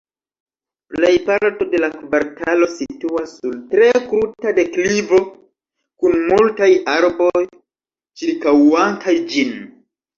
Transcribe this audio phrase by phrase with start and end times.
[0.93, 7.47] Plejparto de la kvartalo situas sur tre kruta deklivo kun multaj arboj
[8.25, 9.59] ĉirkaŭantaj ĝin.